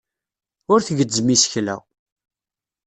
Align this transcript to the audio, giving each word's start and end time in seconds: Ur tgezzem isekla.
Ur 0.71 0.79
tgezzem 0.81 1.27
isekla. 1.35 1.75